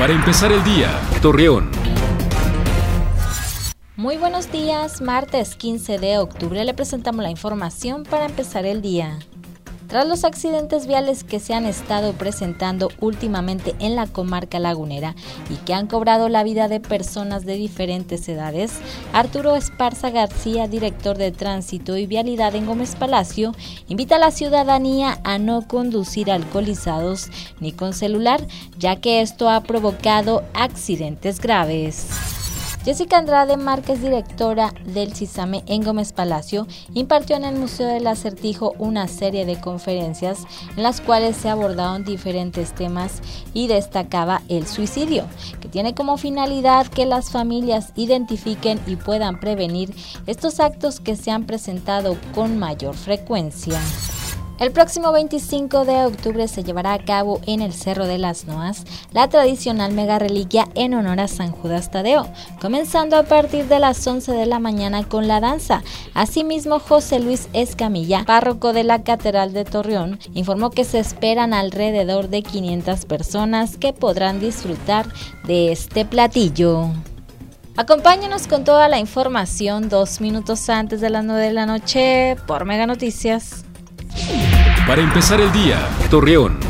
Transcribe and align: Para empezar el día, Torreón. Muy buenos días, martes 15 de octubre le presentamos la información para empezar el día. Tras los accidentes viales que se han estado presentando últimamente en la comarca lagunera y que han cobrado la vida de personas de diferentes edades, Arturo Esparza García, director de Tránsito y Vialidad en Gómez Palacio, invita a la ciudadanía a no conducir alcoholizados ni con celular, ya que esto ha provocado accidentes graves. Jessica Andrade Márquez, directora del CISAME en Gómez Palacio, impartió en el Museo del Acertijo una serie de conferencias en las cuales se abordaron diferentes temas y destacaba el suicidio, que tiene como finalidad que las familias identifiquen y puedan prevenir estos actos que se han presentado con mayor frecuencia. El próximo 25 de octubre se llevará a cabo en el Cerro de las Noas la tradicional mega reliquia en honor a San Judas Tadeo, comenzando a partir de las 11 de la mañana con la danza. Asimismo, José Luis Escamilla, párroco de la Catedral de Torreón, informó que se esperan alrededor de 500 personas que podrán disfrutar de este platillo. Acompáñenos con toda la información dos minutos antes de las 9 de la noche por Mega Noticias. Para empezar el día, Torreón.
Para 0.00 0.14
empezar 0.14 0.50
el 0.50 0.64
día, 0.64 0.98
Torreón. 1.20 1.70
Muy 3.96 4.16
buenos 4.16 4.50
días, 4.50 5.02
martes 5.02 5.54
15 5.56 5.98
de 5.98 6.16
octubre 6.16 6.64
le 6.64 6.72
presentamos 6.72 7.22
la 7.22 7.30
información 7.30 8.04
para 8.04 8.24
empezar 8.24 8.64
el 8.64 8.80
día. 8.80 9.18
Tras 9.90 10.06
los 10.06 10.22
accidentes 10.22 10.86
viales 10.86 11.24
que 11.24 11.40
se 11.40 11.52
han 11.52 11.66
estado 11.66 12.12
presentando 12.12 12.90
últimamente 13.00 13.74
en 13.80 13.96
la 13.96 14.06
comarca 14.06 14.60
lagunera 14.60 15.16
y 15.50 15.56
que 15.56 15.74
han 15.74 15.88
cobrado 15.88 16.28
la 16.28 16.44
vida 16.44 16.68
de 16.68 16.78
personas 16.78 17.44
de 17.44 17.56
diferentes 17.56 18.28
edades, 18.28 18.78
Arturo 19.12 19.56
Esparza 19.56 20.10
García, 20.10 20.68
director 20.68 21.18
de 21.18 21.32
Tránsito 21.32 21.96
y 21.96 22.06
Vialidad 22.06 22.54
en 22.54 22.66
Gómez 22.66 22.94
Palacio, 22.94 23.52
invita 23.88 24.14
a 24.14 24.20
la 24.20 24.30
ciudadanía 24.30 25.18
a 25.24 25.38
no 25.38 25.66
conducir 25.66 26.30
alcoholizados 26.30 27.28
ni 27.58 27.72
con 27.72 27.92
celular, 27.92 28.46
ya 28.78 29.00
que 29.00 29.20
esto 29.20 29.50
ha 29.50 29.60
provocado 29.64 30.44
accidentes 30.54 31.40
graves. 31.40 32.29
Jessica 32.82 33.18
Andrade 33.18 33.58
Márquez, 33.58 34.00
directora 34.00 34.72
del 34.86 35.14
CISAME 35.14 35.62
en 35.66 35.82
Gómez 35.82 36.14
Palacio, 36.14 36.66
impartió 36.94 37.36
en 37.36 37.44
el 37.44 37.56
Museo 37.56 37.86
del 37.86 38.06
Acertijo 38.06 38.72
una 38.78 39.06
serie 39.06 39.44
de 39.44 39.60
conferencias 39.60 40.46
en 40.76 40.82
las 40.82 41.02
cuales 41.02 41.36
se 41.36 41.50
abordaron 41.50 42.04
diferentes 42.04 42.74
temas 42.74 43.20
y 43.52 43.66
destacaba 43.66 44.40
el 44.48 44.66
suicidio, 44.66 45.26
que 45.60 45.68
tiene 45.68 45.94
como 45.94 46.16
finalidad 46.16 46.86
que 46.86 47.04
las 47.04 47.30
familias 47.30 47.92
identifiquen 47.96 48.80
y 48.86 48.96
puedan 48.96 49.40
prevenir 49.40 49.94
estos 50.26 50.58
actos 50.58 51.00
que 51.00 51.16
se 51.16 51.30
han 51.30 51.44
presentado 51.44 52.16
con 52.34 52.58
mayor 52.58 52.94
frecuencia. 52.94 53.78
El 54.60 54.72
próximo 54.72 55.10
25 55.10 55.86
de 55.86 56.04
octubre 56.04 56.46
se 56.46 56.62
llevará 56.62 56.92
a 56.92 57.02
cabo 57.02 57.40
en 57.46 57.62
el 57.62 57.72
Cerro 57.72 58.06
de 58.06 58.18
las 58.18 58.44
Noas 58.44 58.84
la 59.10 59.26
tradicional 59.26 59.92
mega 59.92 60.18
reliquia 60.18 60.68
en 60.74 60.92
honor 60.92 61.18
a 61.18 61.28
San 61.28 61.50
Judas 61.50 61.90
Tadeo, 61.90 62.28
comenzando 62.60 63.16
a 63.16 63.22
partir 63.22 63.68
de 63.68 63.78
las 63.78 64.06
11 64.06 64.32
de 64.32 64.44
la 64.44 64.58
mañana 64.58 65.08
con 65.08 65.28
la 65.28 65.40
danza. 65.40 65.82
Asimismo, 66.12 66.78
José 66.78 67.20
Luis 67.20 67.48
Escamilla, 67.54 68.24
párroco 68.26 68.74
de 68.74 68.84
la 68.84 69.02
Catedral 69.02 69.54
de 69.54 69.64
Torreón, 69.64 70.18
informó 70.34 70.68
que 70.68 70.84
se 70.84 70.98
esperan 70.98 71.54
alrededor 71.54 72.28
de 72.28 72.42
500 72.42 73.06
personas 73.06 73.78
que 73.78 73.94
podrán 73.94 74.40
disfrutar 74.40 75.06
de 75.44 75.72
este 75.72 76.04
platillo. 76.04 76.90
Acompáñenos 77.78 78.46
con 78.46 78.64
toda 78.64 78.88
la 78.90 78.98
información 78.98 79.88
dos 79.88 80.20
minutos 80.20 80.68
antes 80.68 81.00
de 81.00 81.08
las 81.08 81.24
9 81.24 81.46
de 81.46 81.52
la 81.54 81.64
noche 81.64 82.36
por 82.46 82.66
Mega 82.66 82.86
Noticias. 82.86 83.64
Para 84.90 85.02
empezar 85.02 85.40
el 85.40 85.52
día, 85.52 85.88
Torreón. 86.10 86.69